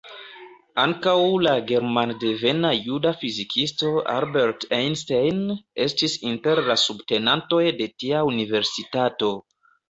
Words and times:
Ankaŭ 0.83 1.11
la 1.47 1.51
germandevena 1.71 2.71
juda 2.85 3.11
fizikisto 3.23 3.91
Albert 4.13 4.65
Einstein 4.79 5.45
estis 5.87 6.17
inter 6.31 6.63
la 6.71 6.79
subtenantoj 6.87 7.63
de 7.83 7.91
tia 8.05 8.25
universitato. 8.33 9.33